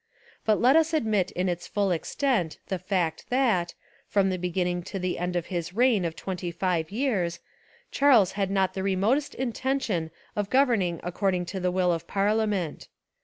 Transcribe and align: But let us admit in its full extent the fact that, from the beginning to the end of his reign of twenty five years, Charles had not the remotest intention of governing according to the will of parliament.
But 0.45 0.59
let 0.59 0.75
us 0.75 0.95
admit 0.95 1.29
in 1.29 1.47
its 1.47 1.67
full 1.67 1.91
extent 1.91 2.57
the 2.69 2.79
fact 2.79 3.25
that, 3.29 3.75
from 4.07 4.31
the 4.31 4.39
beginning 4.39 4.81
to 4.89 4.97
the 4.97 5.19
end 5.19 5.35
of 5.35 5.45
his 5.53 5.73
reign 5.75 6.05
of 6.05 6.15
twenty 6.15 6.49
five 6.49 6.89
years, 6.89 7.39
Charles 7.91 8.31
had 8.31 8.49
not 8.49 8.73
the 8.73 8.81
remotest 8.81 9.35
intention 9.35 10.09
of 10.35 10.49
governing 10.49 10.99
according 11.03 11.45
to 11.53 11.59
the 11.59 11.69
will 11.69 11.93
of 11.93 12.07
parliament. 12.07 12.87